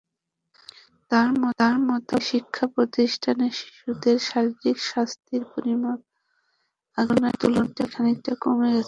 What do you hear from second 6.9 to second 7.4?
আগের